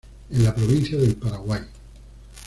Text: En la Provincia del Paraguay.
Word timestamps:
En 0.31 0.43
la 0.43 0.55
Provincia 0.55 0.97
del 0.97 1.13
Paraguay. 1.15 1.61